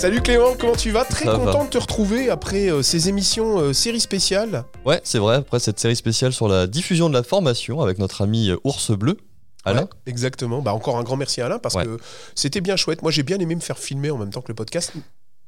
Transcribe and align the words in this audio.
Salut 0.00 0.22
Clément, 0.22 0.54
comment 0.58 0.74
tu 0.76 0.90
vas? 0.92 1.04
Très 1.04 1.26
Ça 1.26 1.32
content 1.32 1.58
va. 1.58 1.64
de 1.64 1.70
te 1.70 1.76
retrouver 1.78 2.30
après 2.30 2.70
euh, 2.70 2.82
ces 2.82 3.08
émissions 3.10 3.58
euh, 3.58 3.72
séries 3.74 4.00
spéciales. 4.00 4.64
Ouais, 4.86 5.00
c'est 5.04 5.18
vrai, 5.18 5.36
après 5.36 5.60
cette 5.60 5.78
série 5.78 5.94
spéciale 5.96 6.32
sur 6.32 6.48
la 6.48 6.66
diffusion 6.66 7.08
de 7.10 7.14
la 7.14 7.22
formation 7.22 7.82
avec 7.82 7.98
notre 7.98 8.22
ami 8.22 8.48
euh, 8.48 8.56
Ours 8.64 8.92
Bleu, 8.92 9.18
Alain. 9.64 9.82
Ouais, 9.82 9.88
exactement. 10.06 10.62
Bah 10.62 10.72
encore 10.72 10.96
un 10.96 11.02
grand 11.02 11.16
merci 11.16 11.42
à 11.42 11.46
Alain 11.46 11.58
parce 11.58 11.74
Ouais. 11.74 11.84
que 11.84 11.98
c'était 12.34 12.62
bien 12.62 12.76
chouette. 12.76 13.02
Moi 13.02 13.10
j'ai 13.10 13.22
bien 13.22 13.38
aimé 13.40 13.54
me 13.54 13.60
faire 13.60 13.78
filmer 13.78 14.10
en 14.10 14.16
même 14.16 14.30
temps 14.30 14.40
que 14.40 14.48
le 14.48 14.54
podcast. 14.54 14.92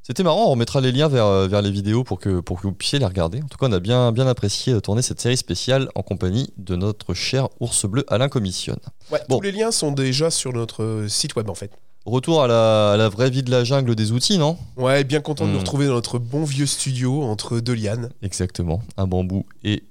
C'était 0.03 0.23
marrant, 0.25 0.47
on 0.49 0.51
remettra 0.51 0.81
les 0.83 0.93
liens 0.93 1.09
vers, 1.09 1.25
euh, 1.27 1.49
vers 1.49 1.63
les 1.63 1.71
vidéos 1.71 2.05
pour 2.05 2.19
que, 2.19 2.41
pour 2.41 2.59
que 2.61 2.67
vous 2.67 2.73
puissiez 2.75 2.99
les 2.99 3.07
regarder. 3.07 3.39
En 3.39 3.47
tout 3.47 3.57
cas, 3.57 3.67
on 3.69 3.73
a 3.73 3.81
bien, 3.81 4.13
bien 4.13 4.27
apprécié 4.27 4.79
tourner 4.83 5.01
cette 5.01 5.21
série 5.21 5.37
spéciale 5.39 5.89
en 5.95 6.03
compagnie 6.03 6.53
de 6.59 6.77
notre 6.77 7.15
cher 7.15 7.49
Ours 7.61 7.87
Bleu 7.87 8.05
Alain 8.09 8.29
Commissionne. 8.29 8.81
Ouais, 9.11 9.21
Bon. 9.31 9.37
Tous 9.39 9.45
les 9.45 9.53
liens 9.53 9.71
sont 9.71 9.93
déjà 9.93 10.31
sur 10.31 10.53
notre 10.53 11.07
site 11.09 11.37
web 11.37 11.49
en 11.49 11.55
fait. 11.55 11.71
Retour 12.05 12.43
à 12.43 12.49
la, 12.49 12.93
à 12.93 12.97
la 12.97 13.09
vraie 13.09 13.31
vie 13.31 13.43
de 13.45 13.51
la 13.51 13.63
jungle 13.63 13.95
des 13.95 14.11
outils, 14.11 14.37
non? 14.39 14.59
Ouais, 14.77 15.05
bien 15.05 15.21
content 15.21 15.45
de 15.47 15.51
nous 15.51 15.57
Hmm. 15.57 15.61
retrouver 15.61 15.87
dans 15.87 15.95
notre 15.95 16.19
bon 16.19 16.43
vieux 16.45 16.67
studio 16.67 17.23
entre 17.23 17.61
deux 17.61 17.75
lianes. 17.75 18.11
Exactement, 18.23 18.83
un 18.97 19.07
bambou 19.07 19.47
et 19.63 19.85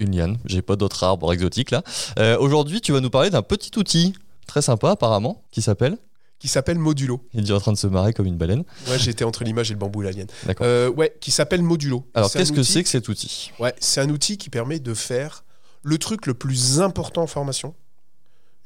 une 0.00 0.14
liane. 0.14 0.36
J'ai 0.44 0.60
pas 0.60 0.76
d'autres 0.76 1.02
arbres 1.02 1.32
exotiques 1.32 1.70
là. 1.70 1.82
Euh, 2.18 2.36
Aujourd'hui, 2.38 2.82
tu 2.82 2.92
vas 2.92 3.00
nous 3.00 3.08
parler 3.08 3.30
d'un 3.30 3.40
petit 3.42 3.70
outil 3.78 4.12
très 4.46 4.60
sympa 4.60 4.90
apparemment 4.90 5.42
qui 5.50 5.62
s'appelle. 5.62 5.96
Qui 6.38 6.48
s'appelle 6.48 6.78
Modulo. 6.78 7.22
Il 7.32 7.38
est 7.38 7.42
déjà 7.44 7.56
en 7.56 7.60
train 7.60 7.72
de 7.72 7.78
se 7.78 7.86
marrer 7.86 8.12
comme 8.12 8.26
une 8.26 8.36
baleine. 8.36 8.62
Ouais, 8.88 8.98
j'étais 8.98 9.24
entre 9.24 9.42
l'image 9.42 9.70
et 9.70 9.74
le 9.74 9.78
bambou 9.80 10.02
et 10.02 10.04
la 10.04 10.12
liane. 10.12 10.26
D'accord. 10.44 10.66
Euh, 10.66 10.90
ouais, 10.90 11.16
qui 11.22 11.30
s'appelle 11.30 11.62
Modulo. 11.62 12.04
Alors, 12.12 12.30
qu'est-ce 12.30 12.52
que 12.52 12.62
c'est 12.62 12.82
que 12.82 12.90
cet 12.90 13.08
outil? 13.08 13.52
Ouais, 13.58 13.74
c'est 13.80 14.02
un 14.02 14.10
outil 14.10 14.36
qui 14.36 14.50
permet 14.50 14.78
de 14.78 14.92
faire 14.92 15.44
le 15.82 15.96
truc 15.96 16.26
le 16.26 16.34
plus 16.34 16.80
important 16.82 17.22
en 17.22 17.26
formation. 17.26 17.74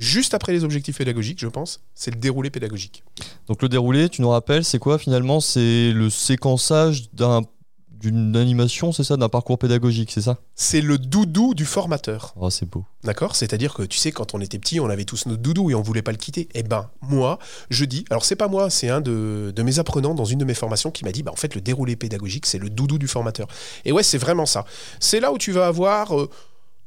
Juste 0.00 0.32
après 0.32 0.52
les 0.52 0.64
objectifs 0.64 0.96
pédagogiques, 0.96 1.38
je 1.40 1.46
pense, 1.46 1.82
c'est 1.94 2.10
le 2.10 2.18
déroulé 2.18 2.48
pédagogique. 2.48 3.04
Donc 3.48 3.60
le 3.60 3.68
déroulé, 3.68 4.08
tu 4.08 4.22
nous 4.22 4.30
rappelles, 4.30 4.64
c'est 4.64 4.78
quoi 4.78 4.98
finalement? 4.98 5.40
C'est 5.40 5.92
le 5.92 6.08
séquençage 6.08 7.12
d'un- 7.12 7.42
d'une 7.90 8.34
animation, 8.34 8.92
c'est 8.92 9.04
ça? 9.04 9.18
D'un 9.18 9.28
parcours 9.28 9.58
pédagogique, 9.58 10.10
c'est 10.10 10.22
ça? 10.22 10.38
C'est 10.54 10.80
le 10.80 10.96
doudou 10.96 11.52
du 11.52 11.66
formateur. 11.66 12.32
Oh, 12.40 12.48
c'est 12.48 12.64
beau. 12.64 12.86
D'accord? 13.04 13.36
C'est-à-dire 13.36 13.74
que 13.74 13.82
tu 13.82 13.98
sais, 13.98 14.10
quand 14.10 14.32
on 14.34 14.40
était 14.40 14.58
petit, 14.58 14.80
on 14.80 14.88
avait 14.88 15.04
tous 15.04 15.26
notre 15.26 15.42
doudou 15.42 15.68
et 15.70 15.74
on 15.74 15.82
voulait 15.82 16.00
pas 16.00 16.12
le 16.12 16.16
quitter. 16.16 16.48
Eh 16.54 16.62
ben, 16.62 16.88
moi, 17.02 17.38
je 17.68 17.84
dis, 17.84 18.06
alors 18.08 18.24
c'est 18.24 18.36
pas 18.36 18.48
moi, 18.48 18.70
c'est 18.70 18.88
un 18.88 19.02
de, 19.02 19.52
de 19.54 19.62
mes 19.62 19.78
apprenants 19.78 20.14
dans 20.14 20.24
une 20.24 20.38
de 20.38 20.46
mes 20.46 20.54
formations 20.54 20.90
qui 20.90 21.04
m'a 21.04 21.12
dit, 21.12 21.22
bah, 21.22 21.30
en 21.30 21.36
fait, 21.36 21.54
le 21.54 21.60
déroulé 21.60 21.94
pédagogique, 21.94 22.46
c'est 22.46 22.58
le 22.58 22.70
doudou 22.70 22.96
du 22.96 23.06
formateur. 23.06 23.48
Et 23.84 23.92
ouais, 23.92 24.02
c'est 24.02 24.16
vraiment 24.16 24.46
ça. 24.46 24.64
C'est 24.98 25.20
là 25.20 25.30
où 25.30 25.36
tu 25.36 25.52
vas 25.52 25.66
avoir 25.66 26.18
euh, 26.18 26.30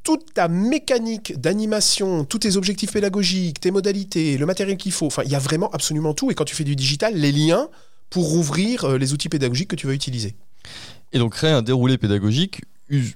toute 0.03 0.33
ta 0.33 0.47
mécanique 0.47 1.39
d'animation, 1.39 2.25
tous 2.25 2.39
tes 2.39 2.57
objectifs 2.57 2.91
pédagogiques, 2.91 3.59
tes 3.59 3.71
modalités, 3.71 4.37
le 4.37 4.45
matériel 4.45 4.77
qu'il 4.77 4.91
faut. 4.91 5.07
Enfin, 5.07 5.23
il 5.25 5.31
y 5.31 5.35
a 5.35 5.39
vraiment 5.39 5.69
absolument 5.71 6.13
tout. 6.13 6.29
Et 6.29 6.35
quand 6.35 6.45
tu 6.45 6.55
fais 6.55 6.65
du 6.65 6.75
digital, 6.75 7.15
les 7.15 7.31
liens 7.31 7.69
pour 8.09 8.33
ouvrir 8.33 8.83
euh, 8.83 8.97
les 8.97 9.13
outils 9.13 9.29
pédagogiques 9.29 9.69
que 9.69 9.75
tu 9.75 9.87
vas 9.87 9.93
utiliser. 9.93 10.35
Et 11.13 11.19
donc 11.19 11.33
créer 11.33 11.51
un 11.51 11.61
déroulé 11.61 11.97
pédagogique. 11.97 12.61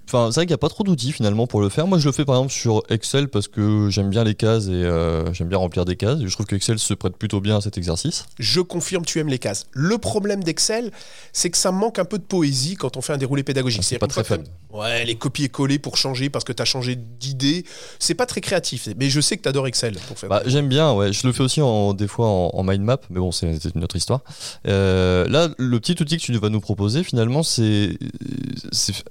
Enfin, 0.08 0.30
c'est 0.32 0.36
vrai 0.40 0.46
qu'il 0.46 0.52
n'y 0.52 0.56
a 0.56 0.58
pas 0.58 0.70
trop 0.70 0.84
d'outils 0.84 1.12
finalement 1.12 1.48
pour 1.48 1.62
le 1.62 1.70
faire. 1.70 1.88
Moi, 1.88 1.98
je 2.00 2.06
le 2.06 2.12
fais 2.12 2.26
par 2.26 2.36
exemple 2.36 2.52
sur 2.54 2.84
Excel 2.90 3.28
parce 3.28 3.48
que 3.48 3.90
j'aime 3.90 4.10
bien 4.10 4.24
les 4.24 4.36
cases 4.36 4.66
et 4.68 4.72
euh, 4.72 5.34
j'aime 5.34 5.48
bien 5.50 5.58
remplir 5.58 5.86
des 5.86 5.96
cases. 5.96 6.20
Et 6.22 6.28
je 6.28 6.34
trouve 6.34 6.46
que 6.46 6.56
Excel 6.56 6.80
se 6.80 6.94
prête 6.94 7.18
plutôt 7.18 7.42
bien 7.42 7.58
à 7.58 7.62
cet 7.62 7.78
exercice. 7.78 8.26
Je 8.40 8.62
confirme, 8.62 9.06
tu 9.06 9.20
aimes 9.20 9.28
les 9.30 9.40
cases. 9.40 9.68
Le 9.72 9.98
problème 9.98 10.44
d'Excel, 10.44 10.92
c'est 11.34 11.50
que 11.50 11.58
ça 11.58 11.72
manque 11.72 12.00
un 12.00 12.06
peu 12.06 12.18
de 12.18 12.24
poésie 12.24 12.76
quand 12.76 12.98
on 12.98 13.02
fait 13.02 13.14
un 13.14 13.18
déroulé 13.18 13.44
pédagogique. 13.44 13.82
Ah, 13.84 13.88
c'est 13.88 14.00
pas 14.00 14.08
très 14.08 14.24
t'as- 14.24 14.38
Ouais, 14.72 15.06
les 15.06 15.16
copier-coller 15.16 15.80
pour 15.80 15.98
changer 15.98 16.30
parce 16.30 16.44
que 16.44 16.54
tu 16.54 16.62
as 16.62 16.66
changé 16.66 16.96
d'idée, 16.96 17.66
c'est 18.00 18.14
pas 18.16 18.26
très 18.26 18.42
créatif. 18.42 18.88
Mais 18.98 19.10
je 19.10 19.22
sais 19.22 19.38
que 19.38 19.42
tu 19.44 19.50
adores 19.50 19.68
Excel 19.68 19.96
pour 20.08 20.18
faire. 20.20 20.30
Bah, 20.30 20.44
j'aime 20.46 20.68
bien, 20.68 20.94
ouais. 20.94 21.14
Je 21.14 21.26
le 21.26 21.34
fais 21.34 21.42
aussi 21.44 21.62
en, 21.62 21.94
des 21.94 22.08
fois 22.08 22.28
en, 22.28 22.52
en 22.54 22.64
mind 22.64 22.84
map, 22.84 22.98
mais 23.10 23.20
bon, 23.20 23.32
c'est 23.32 23.48
une 23.76 23.84
autre 23.84 23.96
histoire. 23.96 24.22
Euh, 24.68 25.28
là, 25.30 25.50
le 25.58 25.80
petit 25.80 25.96
outil 26.02 26.18
que 26.18 26.22
tu 26.24 26.38
vas 26.38 26.50
nous 26.50 26.60
proposer, 26.62 27.04
finalement, 27.04 27.44
c'est 27.44 27.98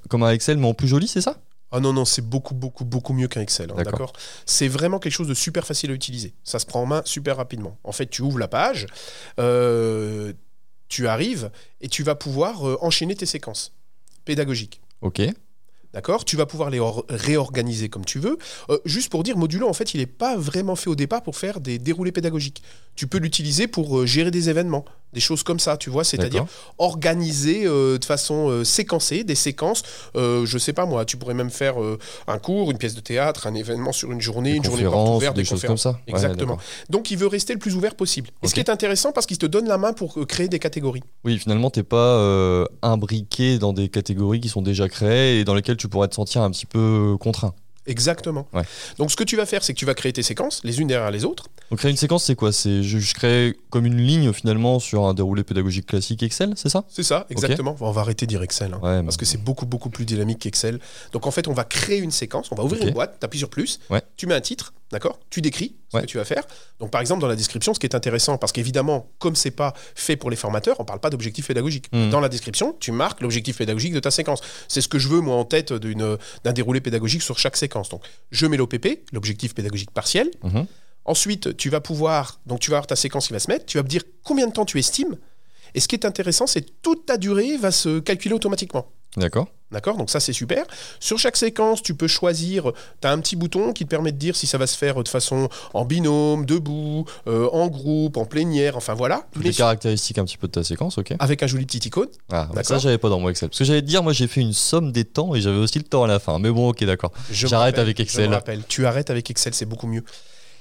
comme 0.08 0.22
un 0.22 0.30
Excel, 0.30 0.55
mais 0.58 0.66
en 0.66 0.74
plus 0.74 0.88
joli, 0.88 1.08
c'est 1.08 1.20
ça? 1.20 1.40
Ah 1.72 1.80
non, 1.80 1.92
non, 1.92 2.04
c'est 2.04 2.22
beaucoup, 2.22 2.54
beaucoup, 2.54 2.84
beaucoup 2.84 3.12
mieux 3.12 3.26
qu'un 3.28 3.40
Excel. 3.40 3.70
hein, 3.76 3.82
D'accord. 3.82 4.12
C'est 4.46 4.68
vraiment 4.68 4.98
quelque 5.00 5.12
chose 5.12 5.26
de 5.28 5.34
super 5.34 5.66
facile 5.66 5.90
à 5.90 5.94
utiliser. 5.94 6.32
Ça 6.44 6.58
se 6.60 6.66
prend 6.66 6.80
en 6.82 6.86
main 6.86 7.02
super 7.04 7.36
rapidement. 7.36 7.76
En 7.82 7.92
fait, 7.92 8.06
tu 8.06 8.22
ouvres 8.22 8.38
la 8.38 8.46
page, 8.48 8.86
euh, 9.40 10.32
tu 10.88 11.08
arrives 11.08 11.50
et 11.80 11.88
tu 11.88 12.02
vas 12.02 12.14
pouvoir 12.14 12.66
euh, 12.68 12.78
enchaîner 12.80 13.14
tes 13.16 13.26
séquences 13.26 13.72
pédagogiques. 14.24 14.80
Ok. 15.02 15.20
D'accord? 15.92 16.24
Tu 16.24 16.36
vas 16.36 16.46
pouvoir 16.46 16.68
les 16.70 16.78
or- 16.78 17.04
réorganiser 17.08 17.88
comme 17.88 18.04
tu 18.04 18.18
veux. 18.18 18.36
Euh, 18.70 18.78
juste 18.84 19.10
pour 19.10 19.22
dire, 19.22 19.36
Modulo, 19.36 19.66
en 19.68 19.72
fait, 19.72 19.94
il 19.94 19.98
n'est 20.00 20.06
pas 20.06 20.36
vraiment 20.36 20.76
fait 20.76 20.90
au 20.90 20.94
départ 20.94 21.22
pour 21.22 21.36
faire 21.36 21.58
des 21.60 21.78
déroulés 21.78 22.12
pédagogiques. 22.12 22.62
Tu 22.96 23.06
peux 23.06 23.18
l'utiliser 23.18 23.66
pour 23.66 24.06
gérer 24.06 24.30
des 24.30 24.50
événements, 24.50 24.84
des 25.12 25.20
choses 25.20 25.42
comme 25.42 25.58
ça, 25.58 25.76
tu 25.76 25.88
vois, 25.90 26.04
c'est-à-dire 26.04 26.44
organiser 26.78 27.64
euh, 27.66 27.98
de 27.98 28.04
façon 28.04 28.48
euh, 28.50 28.64
séquencée 28.64 29.24
des 29.24 29.34
séquences. 29.34 29.82
Euh, 30.16 30.44
je 30.46 30.58
sais 30.58 30.72
pas 30.72 30.86
moi, 30.86 31.04
tu 31.04 31.16
pourrais 31.16 31.34
même 31.34 31.50
faire 31.50 31.80
euh, 31.82 31.98
un 32.26 32.38
cours, 32.38 32.70
une 32.70 32.78
pièce 32.78 32.94
de 32.94 33.00
théâtre, 33.00 33.46
un 33.46 33.54
événement 33.54 33.92
sur 33.92 34.12
une 34.12 34.20
journée, 34.20 34.52
Des 34.52 34.56
une 34.58 34.64
journée 34.64 34.84
porte 34.84 35.16
ouverte, 35.16 35.36
des, 35.36 35.42
des 35.42 35.48
choses 35.48 35.60
conférences. 35.62 35.82
comme 35.84 35.92
ça. 35.92 35.98
Ouais, 36.06 36.12
Exactement. 36.12 36.58
Donc, 36.90 37.10
il 37.10 37.18
veut 37.18 37.26
rester 37.26 37.52
le 37.52 37.58
plus 37.58 37.74
ouvert 37.76 37.94
possible. 37.94 38.30
Et 38.42 38.48
ce 38.48 38.54
qui 38.54 38.60
est 38.60 38.70
intéressant 38.70 39.12
parce 39.12 39.26
qu'il 39.26 39.38
te 39.38 39.46
donne 39.46 39.66
la 39.66 39.78
main 39.78 39.92
pour 39.92 40.26
créer 40.26 40.48
des 40.48 40.58
catégories. 40.58 41.02
oui, 41.24 41.38
finalement, 41.38 41.70
t'es 41.70 41.82
pas 41.82 42.66
imbriqué 42.82 43.58
dans 43.58 43.72
des 43.72 43.88
catégories 43.88 44.40
qui 44.40 44.48
sont 44.48 44.62
déjà 44.62 44.88
créées 44.88 45.40
et 45.40 45.44
dans 45.44 45.54
lesquelles 45.54 45.76
tu 45.76 45.88
pourrais 45.88 46.08
te 46.08 46.14
sentir 46.14 46.42
un 46.42 46.50
petit 46.50 46.66
peu 46.66 47.16
contraint. 47.20 47.54
Exactement. 47.86 48.46
Ouais. 48.52 48.62
Donc, 48.98 49.10
ce 49.10 49.16
que 49.16 49.24
tu 49.24 49.36
vas 49.36 49.46
faire, 49.46 49.62
c'est 49.64 49.72
que 49.74 49.78
tu 49.78 49.84
vas 49.86 49.94
créer 49.94 50.12
tes 50.12 50.22
séquences, 50.22 50.60
les 50.64 50.80
unes 50.80 50.88
derrière 50.88 51.10
les 51.10 51.24
autres. 51.24 51.46
Donc 51.70 51.80
créer 51.80 51.90
une 51.90 51.96
séquence, 51.96 52.24
c'est 52.24 52.36
quoi? 52.36 52.52
C'est 52.52 52.82
je, 52.84 52.98
je 52.98 53.14
crée 53.14 53.56
comme 53.70 53.86
une 53.86 53.96
ligne 54.00 54.32
finalement 54.32 54.78
sur 54.78 55.04
un 55.04 55.14
déroulé 55.14 55.42
pédagogique 55.42 55.86
classique 55.86 56.22
Excel, 56.22 56.52
c'est 56.56 56.68
ça? 56.68 56.84
C'est 56.88 57.02
ça, 57.02 57.26
exactement. 57.28 57.76
On 57.80 57.90
va 57.90 58.02
arrêter 58.02 58.24
de 58.26 58.30
dire 58.30 58.42
Excel. 58.42 58.72
hein. 58.74 58.80
Ouais, 58.82 59.02
Parce 59.02 59.16
que 59.16 59.24
c'est 59.24 59.42
beaucoup, 59.42 59.66
beaucoup 59.66 59.90
plus 59.90 60.04
dynamique 60.04 60.38
qu'Excel. 60.40 60.78
Donc 61.12 61.26
en 61.26 61.30
fait, 61.32 61.48
on 61.48 61.52
va 61.52 61.64
créer 61.64 61.98
une 61.98 62.12
séquence, 62.12 62.52
on 62.52 62.54
va 62.54 62.62
ouvrir 62.62 62.82
une 62.86 62.92
boîte, 62.94 63.16
tu 63.18 63.24
appuies 63.24 63.38
sur 63.40 63.50
plus, 63.50 63.80
Ouais. 63.90 64.00
tu 64.16 64.26
mets 64.28 64.34
un 64.34 64.40
titre, 64.40 64.74
d'accord? 64.92 65.18
Tu 65.30 65.40
décris 65.40 65.74
ce 65.92 65.98
que 66.02 66.06
tu 66.06 66.18
vas 66.18 66.24
faire. 66.24 66.44
Donc 66.78 66.90
par 66.92 67.00
exemple, 67.00 67.20
dans 67.20 67.26
la 67.26 67.34
description, 67.36 67.74
ce 67.74 67.80
qui 67.80 67.86
est 67.86 67.94
intéressant, 67.96 68.38
parce 68.38 68.52
qu'évidemment, 68.52 69.08
comme 69.18 69.34
c'est 69.34 69.50
pas 69.50 69.72
fait 69.96 70.14
pour 70.16 70.30
les 70.30 70.36
formateurs, 70.36 70.76
on 70.78 70.84
parle 70.84 71.00
pas 71.00 71.10
d'objectif 71.10 71.48
pédagogique. 71.48 71.86
Mhm. 71.92 72.10
Dans 72.10 72.20
la 72.20 72.28
description, 72.28 72.76
tu 72.78 72.92
marques 72.92 73.22
l'objectif 73.22 73.56
pédagogique 73.58 73.92
de 73.94 74.00
ta 74.00 74.10
séquence. 74.12 74.40
C'est 74.68 74.80
ce 74.82 74.88
que 74.88 74.98
je 75.00 75.08
veux, 75.08 75.20
moi, 75.20 75.34
en 75.36 75.44
tête 75.44 75.72
d'un 75.72 76.52
déroulé 76.52 76.80
pédagogique 76.80 77.22
sur 77.22 77.38
chaque 77.40 77.56
séquence. 77.56 77.75
Donc 77.82 78.02
je 78.30 78.46
mets 78.46 78.56
l'OPP, 78.56 79.04
l'objectif 79.12 79.54
pédagogique 79.54 79.90
partiel. 79.90 80.30
Mhm. 80.42 80.66
Ensuite, 81.04 81.56
tu 81.56 81.70
vas 81.70 81.80
pouvoir, 81.80 82.40
donc 82.46 82.58
tu 82.60 82.70
vas 82.70 82.78
avoir 82.78 82.88
ta 82.88 82.96
séquence 82.96 83.28
qui 83.28 83.32
va 83.32 83.38
se 83.38 83.48
mettre, 83.48 83.64
tu 83.66 83.78
vas 83.78 83.84
me 83.84 83.88
dire 83.88 84.02
combien 84.24 84.48
de 84.48 84.52
temps 84.52 84.64
tu 84.64 84.78
estimes. 84.78 85.16
Et 85.74 85.80
ce 85.80 85.88
qui 85.88 85.94
est 85.94 86.04
intéressant, 86.04 86.46
c'est 86.46 86.62
que 86.62 86.70
toute 86.82 87.06
ta 87.06 87.16
durée 87.16 87.56
va 87.56 87.70
se 87.70 88.00
calculer 88.00 88.34
automatiquement. 88.34 88.90
D'accord. 89.16 89.48
D'accord 89.72 89.96
Donc 89.96 90.10
ça, 90.10 90.20
c'est 90.20 90.32
super. 90.32 90.64
Sur 91.00 91.18
chaque 91.18 91.36
séquence, 91.36 91.82
tu 91.82 91.94
peux 91.94 92.06
choisir, 92.06 92.70
tu 93.00 93.08
as 93.08 93.10
un 93.10 93.18
petit 93.18 93.34
bouton 93.34 93.72
qui 93.72 93.84
te 93.84 93.88
permet 93.88 94.12
de 94.12 94.16
dire 94.16 94.36
si 94.36 94.46
ça 94.46 94.58
va 94.58 94.66
se 94.68 94.76
faire 94.76 95.02
de 95.02 95.08
façon 95.08 95.48
en 95.74 95.84
binôme, 95.84 96.46
debout, 96.46 97.04
euh, 97.26 97.48
en 97.50 97.66
groupe, 97.66 98.16
en 98.16 98.26
plénière, 98.26 98.76
enfin 98.76 98.94
voilà. 98.94 99.26
Toutes 99.32 99.42
les 99.44 99.52
caractéristiques 99.52 100.18
un 100.18 100.24
petit 100.24 100.38
peu 100.38 100.46
de 100.46 100.52
ta 100.52 100.62
séquence, 100.62 100.98
ok. 100.98 101.14
avec 101.18 101.42
un 101.42 101.48
joli 101.48 101.66
petit 101.66 101.78
icône. 101.88 102.08
Ah, 102.30 102.48
bah 102.54 102.62
ça 102.62 102.78
j'avais 102.78 102.98
pas 102.98 103.08
dans 103.08 103.18
mon 103.18 103.28
Excel. 103.28 103.48
Parce 103.48 103.58
que 103.58 103.64
j'allais 103.64 103.82
te 103.82 103.86
dire, 103.86 104.04
moi 104.04 104.12
j'ai 104.12 104.28
fait 104.28 104.40
une 104.40 104.52
somme 104.52 104.92
des 104.92 105.04
temps 105.04 105.34
et 105.34 105.40
j'avais 105.40 105.58
aussi 105.58 105.78
le 105.78 105.84
temps 105.84 106.04
à 106.04 106.06
la 106.06 106.20
fin. 106.20 106.38
Mais 106.38 106.50
bon, 106.50 106.68
ok, 106.68 106.84
d'accord. 106.84 107.10
Je 107.30 107.48
J'arrête 107.48 107.78
avec 107.78 107.96
je 107.96 108.02
Excel. 108.02 108.32
rappelle. 108.32 108.62
Tu 108.68 108.86
arrêtes 108.86 109.10
avec 109.10 109.28
Excel, 109.30 109.52
c'est 109.52 109.66
beaucoup 109.66 109.88
mieux. 109.88 110.04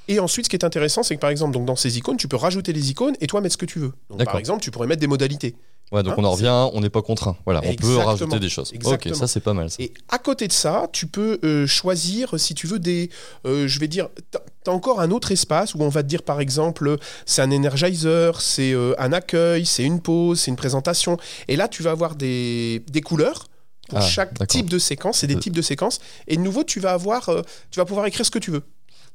Et 0.08 0.20
ensuite, 0.20 0.46
ce 0.46 0.50
qui 0.50 0.56
est 0.56 0.64
intéressant, 0.66 1.04
c'est 1.04 1.16
que 1.16 1.22
par 1.22 1.30
exemple, 1.32 1.54
donc 1.54 1.66
dans 1.66 1.76
ces 1.76 1.98
icônes, 1.98 2.18
tu 2.18 2.28
peux 2.28 2.36
rajouter 2.38 2.74
des 2.74 2.90
icônes 2.92 3.16
et 3.22 3.28
toi 3.28 3.42
mettre 3.42 3.54
ce 3.54 3.58
que 3.58 3.66
tu 3.66 3.80
veux. 3.80 3.94
Donc, 4.10 4.24
par 4.24 4.38
exemple, 4.38 4.62
tu 4.62 4.72
pourrais 4.72 4.88
mettre 4.88 5.02
des 5.02 5.08
modalités. 5.08 5.56
Ouais, 5.92 6.02
donc 6.02 6.14
Hein, 6.14 6.16
on 6.18 6.24
en 6.24 6.32
revient, 6.32 6.70
on 6.74 6.82
n'est 6.82 6.90
pas 6.90 7.04
contraint. 7.04 7.38
Voilà, 7.46 7.62
on 7.64 7.74
peut 7.76 7.98
rajouter 7.98 8.40
des 8.40 8.50
choses. 8.50 8.72
Exactement. 8.74 9.14
Ok, 9.14 9.20
ça 9.20 9.28
c'est 9.28 9.40
pas 9.40 9.54
mal 9.54 9.70
ça. 9.70 9.78
Et 9.80 9.94
à 10.10 10.18
côté 10.18 10.48
de 10.48 10.52
ça, 10.52 10.88
tu 10.92 11.06
peux 11.06 11.40
euh, 11.44 11.68
choisir, 11.68 12.40
si 12.40 12.56
tu 12.56 12.66
veux, 12.66 12.80
des. 12.80 13.10
euh, 13.46 13.68
je 13.68 13.80
vais 13.80 13.88
dire. 13.88 14.10
Tu 14.32 14.38
as 14.70 14.74
encore 14.74 15.00
un 15.00 15.12
autre 15.12 15.32
espace 15.32 15.76
où 15.76 15.82
on 15.84 15.90
va 15.90 16.02
te 16.02 16.08
dire, 16.08 16.24
par 16.24 16.42
exemple, 16.42 16.98
c'est 17.28 17.42
un 17.44 17.52
energizer, 17.52 18.42
c'est 18.42 18.74
euh, 18.74 18.96
un 18.98 19.14
accueil, 19.14 19.66
c'est 19.66 19.84
une 19.84 20.02
pause, 20.02 20.40
c'est 20.40 20.50
une 20.50 20.58
présentation. 20.58 21.18
Et 21.48 21.56
là, 21.56 21.68
tu 21.68 21.84
vas 21.84 21.92
avoir 21.92 22.16
des, 22.16 22.84
des 22.90 23.02
couleurs. 23.02 23.46
Pour 23.88 24.00
Ah, 24.00 24.02
chaque 24.02 24.48
type 24.48 24.68
de 24.72 24.80
séquence, 24.80 25.20
c'est 25.20 25.28
des 25.28 25.38
types 25.38 25.54
de 25.56 25.62
séquences. 25.62 26.00
Et 26.28 26.38
de 26.38 26.42
nouveau, 26.42 26.64
tu 26.64 26.80
vas 26.80 26.94
avoir, 26.94 27.30
tu 27.70 27.80
vas 27.80 27.86
pouvoir 27.86 28.08
écrire 28.08 28.26
ce 28.26 28.32
que 28.32 28.40
tu 28.40 28.50
veux. 28.50 28.64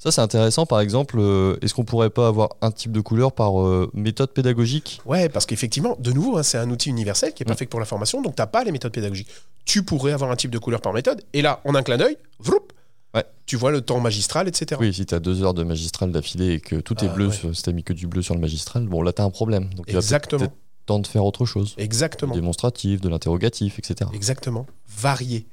Ça 0.02 0.10
c'est 0.10 0.22
intéressant, 0.22 0.64
par 0.64 0.80
exemple, 0.80 1.16
euh, 1.18 1.58
est-ce 1.60 1.74
qu'on 1.74 1.84
pourrait 1.84 2.08
pas 2.08 2.26
avoir 2.26 2.48
un 2.62 2.70
type 2.70 2.90
de 2.90 3.00
couleur 3.02 3.32
par 3.32 3.60
euh, 3.60 3.90
méthode 3.92 4.30
pédagogique? 4.30 4.98
Ouais, 5.04 5.28
parce 5.28 5.44
qu'effectivement, 5.44 5.94
de 6.00 6.10
nouveau, 6.12 6.38
hein, 6.38 6.42
c'est 6.42 6.56
un 6.56 6.70
outil 6.70 6.88
universel 6.88 7.34
qui 7.34 7.42
n'est 7.42 7.46
pas 7.46 7.52
Mm. 7.52 7.56
fait 7.58 7.66
que 7.66 7.70
pour 7.70 7.80
la 7.80 7.84
formation, 7.86 8.22
donc 8.22 8.34
tu 8.34 8.40
n'as 8.40 8.46
pas 8.46 8.64
les 8.64 8.72
méthodes 8.72 8.92
pédagogiques. 8.92 9.28
Tu 9.66 9.82
pourrais 9.82 10.12
avoir 10.12 10.30
un 10.30 10.36
type 10.36 10.50
de 10.50 10.58
couleur 10.58 10.80
par 10.80 10.94
méthode, 10.94 11.20
et 11.34 11.42
là, 11.42 11.60
en 11.66 11.74
un 11.74 11.82
clin 11.82 11.98
d'œil, 11.98 12.16
vroup, 12.38 12.72
Ouais. 13.14 13.24
tu 13.44 13.56
vois 13.56 13.72
le 13.72 13.82
temps 13.82 14.00
magistral, 14.00 14.48
etc. 14.48 14.78
Oui, 14.80 14.94
si 14.94 15.04
t'as 15.04 15.18
deux 15.20 15.42
heures 15.42 15.52
de 15.52 15.64
magistral 15.64 16.12
d'affilée 16.12 16.52
et 16.54 16.60
que 16.60 16.76
tout 16.76 17.04
est 17.04 17.08
Ah, 17.08 17.12
bleu, 17.12 17.26
ouais. 17.26 17.34
sur- 17.34 17.54
si 17.54 17.62
t'as 17.62 17.72
mis 17.72 17.84
que 17.84 17.92
du 17.92 18.06
bleu 18.06 18.22
sur 18.22 18.34
le 18.34 18.40
magistral, 18.40 18.86
bon 18.86 19.02
là 19.02 19.12
t'as 19.12 19.24
un 19.24 19.30
problème. 19.30 19.68
Donc 19.74 19.86
Exactement. 19.92 20.46
temps 20.86 20.98
de 21.00 21.06
faire 21.06 21.24
autre 21.26 21.44
chose. 21.44 21.74
Exactement. 21.76 22.32
Du 22.32 22.40
démonstratif, 22.40 23.02
de 23.02 23.08
l'interrogatif, 23.10 23.78
etc. 23.78 24.08
Exactement. 24.14 24.64
Varier. 24.88 25.46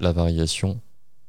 La 0.00 0.12
variation. 0.12 0.80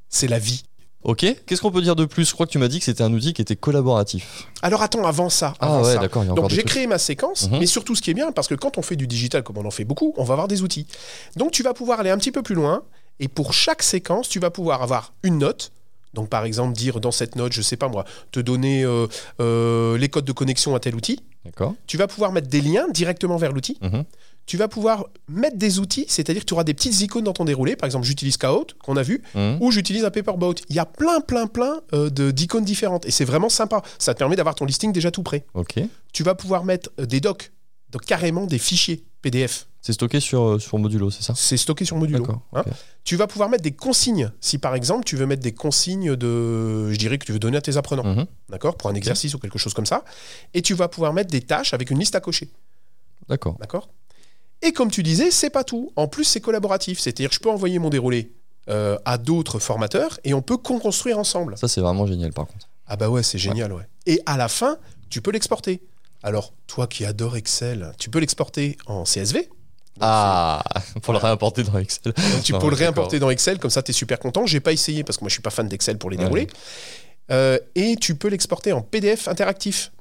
C'est 0.07 0.27
la 0.27 0.39
vie. 0.39 0.63
Ok, 1.03 1.25
qu'est-ce 1.45 1.61
qu'on 1.61 1.71
peut 1.71 1.81
dire 1.81 1.95
de 1.97 2.05
plus? 2.05 2.25
Je 2.29 2.33
crois 2.33 2.45
que 2.45 2.51
tu 2.51 2.57
m'as 2.59 2.67
dit 2.69 2.79
que 2.79 2.85
c'était 2.85 3.03
un 3.03 3.11
outil 3.13 3.33
qui 3.33 3.41
était 3.41 3.55
collaboratif. 3.57 4.47
Alors 4.61 4.81
attends, 4.81 5.05
avant 5.05 5.29
ça. 5.29 5.53
Ah 5.59 5.65
avant 5.67 5.83
ouais, 5.83 5.93
ça. 5.95 5.99
d'accord, 5.99 6.23
Donc 6.23 6.49
j'ai 6.49 6.63
créé 6.63 6.87
ma 6.87 6.97
séquence, 6.97 7.49
Mhm. 7.49 7.59
mais 7.59 7.65
surtout 7.65 7.93
ce 7.95 8.01
qui 8.01 8.11
est 8.11 8.13
bien, 8.13 8.31
parce 8.31 8.47
que 8.47 8.55
quand 8.55 8.77
on 8.77 8.81
fait 8.81 8.95
du 8.95 9.05
digital, 9.05 9.43
comme 9.43 9.57
on 9.57 9.65
en 9.65 9.71
fait 9.71 9.83
beaucoup, 9.83 10.13
on 10.17 10.23
va 10.23 10.33
avoir 10.33 10.47
des 10.47 10.61
outils. 10.61 10.87
Donc 11.35 11.51
tu 11.51 11.61
vas 11.63 11.73
pouvoir 11.73 11.99
aller 11.99 12.09
un 12.09 12.17
petit 12.17 12.31
peu 12.31 12.41
plus 12.41 12.55
loin, 12.55 12.83
et 13.19 13.27
pour 13.27 13.53
chaque 13.53 13.83
séquence, 13.83 14.29
tu 14.29 14.39
vas 14.39 14.49
pouvoir 14.49 14.81
avoir 14.81 15.13
une 15.23 15.39
note. 15.39 15.71
Donc 16.13 16.29
par 16.29 16.45
exemple, 16.45 16.73
dire 16.73 16.99
dans 17.01 17.11
cette 17.11 17.35
note, 17.35 17.51
je 17.53 17.61
sais 17.61 17.75
pas 17.77 17.87
moi, 17.89 18.05
te 18.31 18.39
donner 18.39 18.83
euh, 18.83 19.07
euh, 19.41 19.97
les 19.97 20.07
codes 20.09 20.25
de 20.25 20.31
connexion 20.31 20.73
à 20.75 20.79
tel 20.79 20.95
outil. 20.95 21.19
D'accord. 21.45 21.75
Tu 21.87 21.97
vas 21.97 22.07
pouvoir 22.07 22.31
mettre 22.31 22.47
des 22.47 22.61
liens 22.61 22.87
directement 22.89 23.37
vers 23.37 23.51
l'outil. 23.51 23.77
Mhm. 23.81 24.03
Tu 24.45 24.57
vas 24.57 24.67
pouvoir 24.67 25.05
mettre 25.29 25.57
des 25.57 25.79
outils, 25.79 26.05
c'est-à-dire 26.09 26.41
que 26.41 26.47
tu 26.47 26.53
auras 26.53 26.63
des 26.65 26.73
petites 26.73 26.99
icônes 27.01 27.23
dans 27.23 27.33
ton 27.33 27.45
déroulé. 27.45 27.75
Par 27.77 27.85
exemple, 27.85 28.05
j'utilise 28.05 28.35
Kahoot, 28.37 28.75
qu'on 28.83 28.97
a 28.97 29.03
vu, 29.03 29.21
Mhm. 29.35 29.57
ou 29.61 29.71
j'utilise 29.71 30.03
un 30.05 30.11
Paperboat. 30.11 30.55
Il 30.69 30.75
y 30.75 30.79
a 30.79 30.85
plein, 30.85 31.21
plein, 31.21 31.47
plein 31.47 31.81
euh, 31.93 32.09
de- 32.09 32.31
d'icônes 32.31 32.65
différentes. 32.65 33.05
Et 33.05 33.11
c'est 33.11 33.25
vraiment 33.25 33.49
sympa. 33.49 33.81
Ça 33.99 34.13
te 34.13 34.19
permet 34.19 34.35
d'avoir 34.35 34.55
ton 34.55 34.65
listing 34.65 34.91
déjà 34.91 35.11
tout 35.11 35.23
prêt. 35.23 35.45
Tu 36.11 36.23
vas 36.23 36.35
pouvoir 36.35 36.65
mettre 36.65 36.89
euh, 36.99 37.05
des 37.05 37.19
docs, 37.21 37.51
donc 37.89 38.03
carrément 38.05 38.45
des 38.45 38.57
fichiers 38.59 39.03
PDF. 39.21 39.67
C'est 39.83 39.91
stocké 39.91 40.21
sur, 40.21 40.41
euh, 40.43 40.59
sur 40.59 40.79
Modulo, 40.79 41.11
c'est 41.11 41.23
ça 41.23 41.33
C'est 41.35 41.57
stocké 41.57 41.83
sur 41.83 41.97
Modulo. 41.97 42.25
Hein. 42.53 42.63
Tu 43.03 43.17
vas 43.17 43.27
pouvoir 43.27 43.49
mettre 43.49 43.63
des 43.63 43.73
consignes. 43.73 44.31
Si 44.39 44.57
par 44.57 44.75
exemple, 44.75 45.03
tu 45.03 45.17
veux 45.17 45.25
mettre 45.25 45.43
des 45.43 45.51
consignes 45.51 46.15
de. 46.15 46.89
Je 46.89 46.97
dirais 46.97 47.17
que 47.17 47.25
tu 47.25 47.33
veux 47.33 47.39
donner 47.39 47.57
à 47.57 47.61
tes 47.61 47.75
apprenants. 47.75 48.05
Mhm. 48.05 48.25
D'accord 48.47 48.77
Pour 48.77 48.89
un 48.89 48.95
exercice 48.95 49.33
ou 49.33 49.39
quelque 49.39 49.59
chose 49.59 49.73
comme 49.73 49.85
ça. 49.85 50.05
Et 50.53 50.61
tu 50.61 50.73
vas 50.73 50.87
pouvoir 50.87 51.11
mettre 51.11 51.31
des 51.31 51.41
tâches 51.41 51.73
avec 51.73 51.91
une 51.91 51.99
liste 51.99 52.15
à 52.15 52.21
cocher. 52.21 52.49
D'accord. 53.27 53.57
D'accord 53.59 53.89
Et 54.61 54.71
comme 54.71 54.89
tu 54.89 55.03
disais, 55.03 55.31
c'est 55.31 55.49
pas 55.49 55.65
tout. 55.65 55.91
En 55.97 56.07
plus, 56.07 56.23
c'est 56.23 56.39
collaboratif. 56.39 56.99
C'est-à-dire 56.99 57.27
que 57.27 57.35
je 57.35 57.41
peux 57.41 57.51
envoyer 57.51 57.77
mon 57.77 57.89
déroulé 57.89 58.31
euh, 58.69 58.97
à 59.03 59.17
d'autres 59.17 59.59
formateurs 59.59 60.17
et 60.23 60.33
on 60.33 60.41
peut 60.41 60.55
construire 60.55 61.19
ensemble. 61.19 61.57
Ça, 61.57 61.67
c'est 61.67 61.81
vraiment 61.81 62.07
génial 62.07 62.31
par 62.31 62.47
contre. 62.47 62.69
Ah 62.87 62.95
bah 62.95 63.09
ouais, 63.09 63.21
c'est 63.21 63.37
génial, 63.37 63.73
ouais. 63.73 63.85
Et 64.05 64.21
à 64.25 64.37
la 64.37 64.47
fin, 64.47 64.77
tu 65.09 65.21
peux 65.21 65.31
l'exporter. 65.31 65.81
Alors, 66.21 66.53
toi 66.67 66.87
qui 66.87 67.03
adores 67.03 67.35
Excel, 67.35 67.91
tu 67.97 68.09
peux 68.09 68.19
l'exporter 68.19 68.77
en 68.85 69.03
CSV. 69.03 69.49
Ah, 69.99 70.63
pour 71.01 71.13
le 71.13 71.19
réimporter 71.19 71.63
dans 71.63 71.77
Excel. 71.77 72.13
Donc, 72.13 72.43
tu 72.43 72.53
Non, 72.53 72.59
peux 72.59 72.69
le 72.69 72.75
réimporter 72.75 73.19
dans 73.19 73.29
Excel, 73.29 73.59
comme 73.59 73.69
ça 73.69 73.83
tu 73.83 73.91
es 73.91 73.93
super 73.93 74.19
content. 74.19 74.45
J'ai 74.45 74.59
pas 74.59 74.71
essayé 74.71 75.03
parce 75.03 75.17
que 75.17 75.23
moi 75.23 75.29
je 75.29 75.33
suis 75.33 75.41
pas 75.41 75.49
fan 75.51 75.67
d'Excel 75.67 75.97
pour 75.97 76.09
les 76.09 76.17
Ouais. 76.17 76.23
dérouler. 76.23 76.47
Euh, 77.31 77.57
et 77.75 77.95
tu 77.95 78.15
peux 78.15 78.27
l'exporter 78.27 78.73
en 78.73 78.81
PDF 78.81 79.27
interactif. 79.27 79.91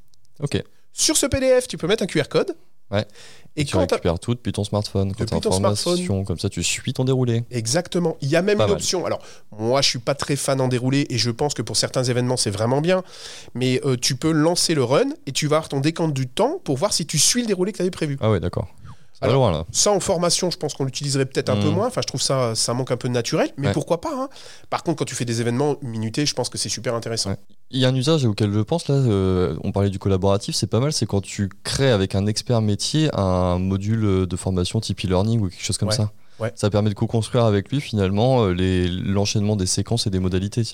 Ok. 0.40 0.62
Sur 0.92 1.16
ce 1.16 1.26
PDF, 1.26 1.68
tu 1.68 1.76
peux 1.78 1.86
mettre 1.86 2.02
un 2.02 2.06
QR 2.06 2.24
code. 2.28 2.56
Ouais. 2.90 3.06
Et 3.56 3.64
tu 3.64 3.72
quand 3.74 3.80
récupères 3.80 4.18
tout 4.18 4.34
depuis 4.34 4.52
ton 4.52 4.64
smartphone. 4.64 5.14
Quand 5.14 5.40
ton 5.40 5.52
smartphone. 5.52 6.24
comme 6.24 6.38
ça, 6.38 6.48
tu 6.50 6.62
suis 6.62 6.92
ton 6.92 7.04
déroulé. 7.04 7.44
Exactement. 7.50 8.16
Il 8.20 8.28
y 8.28 8.36
a 8.36 8.42
même 8.42 8.58
Pas 8.58 8.64
une 8.64 8.70
mal. 8.70 8.76
option. 8.78 9.06
Alors, 9.06 9.22
moi, 9.50 9.80
je 9.82 9.88
suis 9.88 9.98
pas 9.98 10.14
très 10.14 10.36
fan 10.36 10.60
en 10.60 10.68
déroulé 10.68 11.06
et 11.08 11.16
je 11.16 11.30
pense 11.30 11.54
que 11.54 11.62
pour 11.62 11.76
certains 11.76 12.04
événements, 12.04 12.36
c'est 12.36 12.50
vraiment 12.50 12.80
bien. 12.82 13.02
Mais 13.54 13.80
euh, 13.84 13.96
tu 13.96 14.16
peux 14.16 14.32
lancer 14.32 14.74
le 14.74 14.84
run 14.84 15.04
et 15.26 15.32
tu 15.32 15.46
vas 15.46 15.56
avoir 15.56 15.68
ton 15.70 15.80
décompte 15.80 16.12
du 16.14 16.26
temps 16.26 16.60
pour 16.64 16.76
voir 16.76 16.92
si 16.92 17.06
tu 17.06 17.18
suis 17.18 17.42
le 17.42 17.46
déroulé 17.46 17.72
que 17.72 17.76
tu 17.78 17.82
avais 17.82 17.90
prévu. 17.90 18.18
Ah 18.20 18.30
ouais, 18.30 18.40
d'accord. 18.40 18.68
Ça 19.22 19.28
Alors, 19.28 19.96
en 19.96 20.00
formation, 20.00 20.50
je 20.50 20.56
pense 20.56 20.74
qu'on 20.74 20.84
l'utiliserait 20.84 21.26
peut-être 21.26 21.48
un 21.48 21.56
peu 21.56 21.69
moins. 21.70 21.86
Enfin, 21.86 22.00
je 22.02 22.06
trouve 22.06 22.20
ça, 22.22 22.54
ça 22.54 22.74
manque 22.74 22.90
un 22.90 22.96
peu 22.96 23.08
de 23.08 23.12
naturel. 23.14 23.50
Mais 23.56 23.69
Ouais. 23.69 23.72
pourquoi 23.72 24.00
pas 24.00 24.10
hein. 24.14 24.28
Par 24.70 24.82
contre, 24.82 24.98
quand 24.98 25.04
tu 25.04 25.14
fais 25.14 25.24
des 25.24 25.40
événements 25.40 25.76
minutés, 25.82 26.26
je 26.26 26.34
pense 26.34 26.48
que 26.48 26.58
c'est 26.58 26.69
super 26.69 26.94
intéressant. 26.94 27.30
Ouais. 27.30 27.36
Il 27.70 27.80
y 27.80 27.84
a 27.84 27.88
un 27.88 27.94
usage 27.94 28.24
auquel 28.24 28.52
je 28.52 28.60
pense 28.60 28.88
là, 28.88 28.94
euh, 28.96 29.56
on 29.64 29.72
parlait 29.72 29.90
du 29.90 29.98
collaboratif, 29.98 30.54
c'est 30.54 30.66
pas 30.66 30.80
mal, 30.80 30.92
c'est 30.92 31.06
quand 31.06 31.20
tu 31.22 31.48
crées 31.64 31.90
avec 31.90 32.14
un 32.14 32.26
expert 32.26 32.60
métier 32.60 33.08
un 33.14 33.58
module 33.58 34.26
de 34.26 34.36
formation 34.36 34.80
type 34.80 35.04
e-learning 35.04 35.40
ou 35.40 35.48
quelque 35.48 35.62
chose 35.64 35.78
comme 35.78 35.88
Ouais. 35.88 35.94
ça. 35.94 36.10
Ça 36.56 36.70
permet 36.70 36.90
de 36.90 36.94
co-construire 36.94 37.44
avec 37.44 37.70
lui 37.70 37.80
finalement 37.80 38.44
euh, 38.44 38.52
l'enchaînement 39.04 39.54
des 39.54 39.66
séquences 39.66 40.06
et 40.08 40.10
des 40.10 40.18
modalités. 40.18 40.64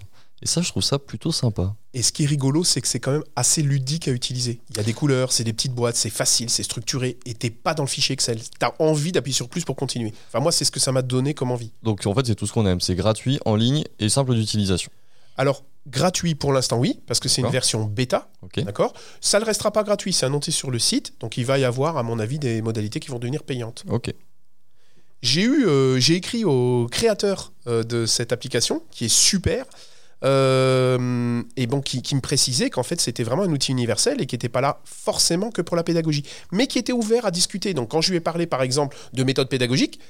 Et 0.40 0.46
ça, 0.46 0.62
je 0.62 0.68
trouve 0.68 0.82
ça 0.82 0.98
plutôt 0.98 1.32
sympa. 1.32 1.74
Et 1.94 2.02
ce 2.02 2.12
qui 2.12 2.22
est 2.22 2.26
rigolo, 2.26 2.62
c'est 2.62 2.80
que 2.80 2.86
c'est 2.86 3.00
quand 3.00 3.10
même 3.10 3.24
assez 3.34 3.60
ludique 3.60 4.06
à 4.06 4.12
utiliser. 4.12 4.60
Il 4.70 4.76
y 4.76 4.80
a 4.80 4.84
des 4.84 4.92
couleurs, 4.92 5.32
c'est 5.32 5.42
des 5.42 5.52
petites 5.52 5.72
boîtes, 5.72 5.96
c'est 5.96 6.10
facile, 6.10 6.48
c'est 6.48 6.62
structuré, 6.62 7.18
et 7.26 7.34
t'es 7.34 7.50
pas 7.50 7.74
dans 7.74 7.82
le 7.82 7.88
fichier 7.88 8.12
Excel. 8.12 8.38
T'as 8.58 8.72
envie 8.78 9.10
d'appuyer 9.10 9.34
sur 9.34 9.48
plus 9.48 9.64
pour 9.64 9.74
continuer. 9.74 10.12
Enfin, 10.28 10.40
moi, 10.40 10.52
c'est 10.52 10.64
ce 10.64 10.70
que 10.70 10.78
ça 10.80 10.92
m'a 10.92 11.02
donné 11.02 11.34
comme 11.34 11.50
envie. 11.50 11.72
Donc 11.82 12.06
en 12.06 12.14
fait, 12.14 12.26
c'est 12.26 12.36
tout 12.36 12.46
ce 12.46 12.52
qu'on 12.52 12.66
aime. 12.66 12.80
C'est 12.80 12.94
gratuit, 12.94 13.40
en 13.44 13.56
ligne 13.56 13.84
et 13.98 14.08
simple 14.08 14.34
d'utilisation. 14.34 14.92
Alors, 15.36 15.64
gratuit 15.86 16.34
pour 16.34 16.52
l'instant, 16.52 16.78
oui, 16.78 17.00
parce 17.06 17.20
que 17.20 17.28
c'est 17.28 17.40
une 17.42 17.48
version 17.48 17.84
bêta, 17.84 18.28
d'accord 18.56 18.92
Ça 19.20 19.40
ne 19.40 19.44
restera 19.44 19.70
pas 19.72 19.84
gratuit, 19.84 20.12
c'est 20.12 20.26
annoncé 20.26 20.50
sur 20.50 20.70
le 20.70 20.78
site, 20.78 21.14
donc 21.20 21.36
il 21.36 21.46
va 21.46 21.58
y 21.58 21.64
avoir, 21.64 21.96
à 21.96 22.02
mon 22.02 22.18
avis, 22.18 22.38
des 22.38 22.60
modalités 22.60 23.00
qui 23.00 23.08
vont 23.08 23.18
devenir 23.18 23.42
payantes. 23.44 23.84
Ok. 23.88 24.12
J'ai 25.22 25.42
eu, 25.42 25.66
euh, 25.66 25.98
j'ai 25.98 26.14
écrit 26.14 26.44
au 26.44 26.86
créateur 26.90 27.52
euh, 27.66 27.82
de 27.82 28.06
cette 28.06 28.32
application, 28.32 28.82
qui 28.90 29.06
est 29.06 29.12
super, 29.12 29.64
euh, 30.24 31.42
et 31.56 31.66
bon, 31.66 31.80
qui, 31.80 32.02
qui 32.02 32.14
me 32.14 32.20
précisait 32.20 32.70
qu'en 32.70 32.82
fait 32.82 33.00
c'était 33.00 33.22
vraiment 33.22 33.42
un 33.42 33.52
outil 33.52 33.72
universel 33.72 34.20
et 34.20 34.26
qui 34.26 34.34
n'était 34.34 34.48
pas 34.48 34.60
là 34.60 34.80
forcément 34.84 35.50
que 35.50 35.62
pour 35.62 35.76
la 35.76 35.84
pédagogie, 35.84 36.24
mais 36.52 36.66
qui 36.66 36.78
était 36.78 36.92
ouvert 36.92 37.26
à 37.26 37.30
discuter. 37.30 37.74
Donc 37.74 37.90
quand 37.90 38.00
je 38.00 38.10
lui 38.10 38.16
ai 38.16 38.20
parlé 38.20 38.46
par 38.46 38.62
exemple 38.62 38.96
de 39.12 39.22
méthode 39.24 39.48
pédagogique, 39.48 40.00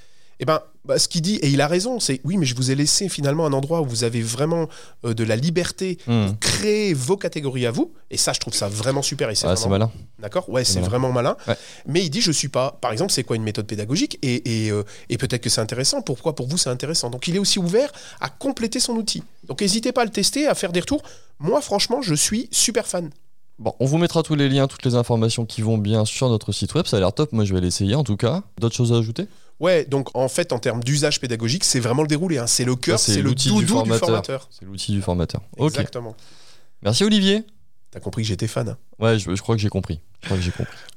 eh 0.40 0.44
ben, 0.44 0.60
bah, 0.84 0.98
ce 0.98 1.08
qu'il 1.08 1.20
dit, 1.20 1.36
et 1.36 1.48
il 1.48 1.60
a 1.60 1.66
raison, 1.66 2.00
c'est 2.00 2.20
oui, 2.24 2.36
mais 2.36 2.46
je 2.46 2.54
vous 2.54 2.70
ai 2.70 2.74
laissé 2.74 3.08
finalement 3.08 3.44
un 3.44 3.52
endroit 3.52 3.80
où 3.82 3.84
vous 3.86 4.04
avez 4.04 4.22
vraiment 4.22 4.68
euh, 5.04 5.12
de 5.12 5.24
la 5.24 5.36
liberté 5.36 5.98
pour 6.04 6.38
créer 6.38 6.94
vos 6.94 7.16
catégories 7.16 7.66
à 7.66 7.70
vous, 7.70 7.92
et 8.10 8.16
ça 8.16 8.32
je 8.32 8.40
trouve 8.40 8.54
ça 8.54 8.68
vraiment 8.68 9.02
super. 9.02 9.28
Et 9.30 9.34
c'est 9.34 9.46
Ah, 9.48 9.54
malin. 9.68 9.90
D'accord? 10.18 10.48
Ouais, 10.48 10.64
C'est 10.64 10.80
vraiment 10.80 11.12
malin. 11.12 11.36
Ouais. 11.46 11.56
Mais 11.86 12.04
il 12.04 12.10
dit, 12.10 12.20
je 12.20 12.32
suis 12.32 12.48
pas. 12.48 12.78
Par 12.80 12.92
exemple, 12.92 13.12
c'est 13.12 13.24
quoi 13.24 13.36
une 13.36 13.42
méthode 13.42 13.66
pédagogique? 13.66 14.18
Et, 14.22 14.66
et, 14.66 14.70
euh, 14.70 14.82
et 15.08 15.18
peut-être 15.18 15.42
que 15.42 15.50
c'est 15.50 15.60
intéressant. 15.60 16.02
Pourquoi 16.02 16.34
pour 16.34 16.46
vous 16.48 16.56
c'est 16.56 16.70
intéressant? 16.70 17.10
Donc 17.10 17.26
il 17.28 17.36
est 17.36 17.40
aussi 17.40 17.58
ouvert 17.58 17.90
à 18.20 18.28
compléter 18.28 18.80
son 18.80 18.94
outil. 18.94 19.22
Donc 19.46 19.60
n'hésitez 19.60 19.92
pas 19.92 20.02
à 20.02 20.04
le 20.04 20.10
tester, 20.10 20.46
à 20.46 20.54
faire 20.54 20.72
des 20.72 20.80
retours. 20.80 21.02
Moi, 21.40 21.60
franchement, 21.60 22.00
je 22.02 22.14
suis 22.14 22.48
super 22.52 22.86
fan. 22.86 23.10
Bon, 23.58 23.74
on 23.80 23.86
vous 23.86 23.98
mettra 23.98 24.22
tous 24.22 24.36
les 24.36 24.48
liens, 24.48 24.68
toutes 24.68 24.84
les 24.84 24.94
informations 24.94 25.44
qui 25.44 25.62
vont 25.62 25.78
bien 25.78 26.04
sur 26.04 26.28
notre 26.28 26.52
site 26.52 26.74
web. 26.74 26.86
Ça 26.86 26.96
a 26.96 27.00
l'air 27.00 27.12
top. 27.12 27.32
Moi, 27.32 27.44
je 27.44 27.52
vais 27.54 27.60
l'essayer 27.60 27.96
en 27.96 28.04
tout 28.04 28.16
cas. 28.16 28.42
D'autres 28.60 28.76
choses 28.76 28.92
à 28.92 28.96
ajouter? 28.96 29.26
Ouais, 29.60 29.84
donc 29.86 30.08
en 30.14 30.28
fait, 30.28 30.52
en 30.52 30.58
termes 30.58 30.82
d'usage 30.84 31.20
pédagogique, 31.20 31.64
c'est 31.64 31.80
vraiment 31.80 32.02
le 32.02 32.08
déroulé. 32.08 32.38
hein. 32.38 32.46
C'est 32.46 32.64
le 32.64 32.76
cœur, 32.76 32.98
c'est 32.98 33.16
le 33.16 33.22
l'outil 33.22 33.48
doudou 33.48 33.82
du 33.82 33.90
du 33.90 33.96
formateur. 33.98 34.48
C'est 34.50 34.64
l'outil 34.64 34.92
du 34.92 35.02
formateur. 35.02 35.40
Exactement. 35.58 36.14
Merci 36.82 37.04
Olivier. 37.04 37.44
T'as 37.90 38.00
compris 38.00 38.22
que 38.22 38.28
j'étais 38.28 38.46
fan. 38.46 38.76
Ouais, 39.00 39.18
je, 39.18 39.34
je 39.34 39.40
crois 39.42 39.56
que 39.56 39.62
j'ai 39.62 39.70
compris. 39.70 40.00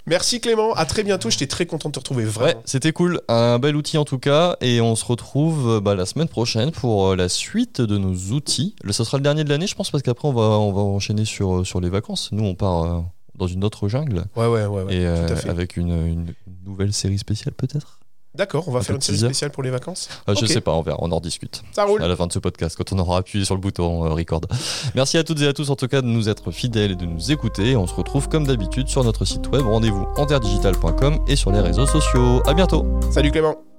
Merci 0.08 0.42
Clément. 0.42 0.74
À 0.74 0.86
très 0.86 1.04
bientôt. 1.04 1.30
J'étais 1.30 1.48
très 1.48 1.66
content 1.66 1.90
de 1.90 1.94
te 1.94 2.00
retrouver. 2.00 2.26
Ouais, 2.26 2.30
Vraiment. 2.30 2.62
c'était 2.66 2.92
cool. 2.92 3.22
Un 3.30 3.60
bel 3.60 3.76
outil 3.78 3.98
en 3.98 4.04
tout 4.06 4.20
cas. 4.20 4.58
Et 4.62 4.82
on 4.82 4.96
se 4.96 5.06
retrouve 5.06 5.70
euh, 5.70 5.80
bah, 5.80 5.96
la 5.96 6.06
semaine 6.06 6.28
prochaine 6.28 6.72
pour 6.72 7.08
euh, 7.08 7.16
la 7.16 7.30
suite 7.30 7.80
de 7.82 7.98
nos 7.98 8.14
outils. 8.34 8.76
Le- 8.84 8.92
Ce 8.94 9.04
sera 9.06 9.18
le 9.18 9.24
dernier 9.24 9.44
de 9.46 9.50
l'année, 9.50 9.68
je 9.68 9.76
pense, 9.76 9.90
parce 9.90 10.04
qu'après, 10.04 10.28
on 10.28 10.34
va, 10.34 10.42
on 10.42 10.74
va 10.74 10.82
enchaîner 10.82 11.24
sur, 11.24 11.60
euh, 11.62 11.64
sur 11.64 11.80
les 11.80 11.90
vacances. 11.90 12.30
Nous, 12.34 12.44
on 12.44 12.56
part 12.56 12.84
euh, 12.84 13.00
dans 13.36 13.48
une 13.48 13.64
autre 13.64 13.88
jungle. 13.88 14.26
Ouais, 14.36 14.48
ouais, 14.48 14.66
ouais. 14.66 14.84
ouais, 14.84 14.94
et 14.96 15.06
euh, 15.06 15.28
tout 15.28 15.34
à 15.34 15.36
fait. 15.38 15.50
avec 15.50 15.78
une, 15.78 15.92
une 16.08 16.34
nouvelle 16.66 16.92
série 16.94 17.18
spéciale, 17.18 17.54
peut-être? 17.54 18.00
D'accord, 18.34 18.64
on 18.68 18.72
va 18.72 18.80
un 18.80 18.82
faire 18.82 18.96
une 18.96 19.02
série 19.02 19.18
spéciale 19.18 19.52
pour 19.52 19.62
les 19.64 19.70
vacances? 19.70 20.08
Ah, 20.26 20.34
Je 20.40 20.46
sais 20.46 20.62
pas, 20.62 20.72
on 20.72 20.82
verra, 20.82 20.98
on 21.02 21.12
en 21.12 21.16
rediscute. 21.18 21.64
Ça 21.74 21.84
roule. 21.84 22.02
à 22.02 22.08
la 22.08 22.16
fin 22.16 22.28
de 22.28 22.34
ce 22.34 22.40
podcast 22.40 22.76
quand 22.78 22.94
on 22.94 23.00
aura 23.00 23.18
appuyé 23.18 23.44
sur 23.44 23.56
le 23.56 23.62
bouton 23.62 24.06
euh, 24.06 24.10
record. 24.14 24.42
Merci 24.96 25.18
à 25.18 25.24
toutes 25.24 25.42
et 25.42 25.48
à 25.48 25.54
tous 25.54 25.70
en 25.70 25.76
tout 25.76 25.88
cas 25.88 26.02
de 26.02 26.08
nous 26.08 26.30
être 26.30 26.52
fidèles 26.52 26.92
et 26.92 26.96
de 26.96 27.06
nous 27.06 27.32
écouter. 27.32 27.76
On 27.76 27.88
se 27.88 27.94
retrouve 27.94 28.30
comme 28.30 28.48
d'habitude 28.48 28.88
sur 28.88 29.04
notre 29.04 29.26
site 29.26 29.48
web 29.50 29.66
rendez-vous 29.66 30.08
enterdigital.com 30.18 31.20
et 31.28 31.36
sur 31.36 31.52
les 31.52 31.60
réseaux 31.60 31.86
sociaux. 31.86 32.42
À 32.48 32.54
bientôt. 32.54 32.86
Salut 33.12 33.32
Clément. 33.32 33.71